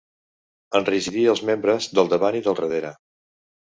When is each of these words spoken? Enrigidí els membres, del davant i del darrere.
Enrigidí 0.79 1.25
els 1.33 1.43
membres, 1.51 1.91
del 1.99 2.11
davant 2.15 2.39
i 2.41 2.45
del 2.49 2.59
darrere. 2.61 2.95